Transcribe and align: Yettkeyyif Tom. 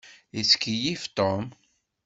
Yettkeyyif 0.35 1.03
Tom. 1.17 1.43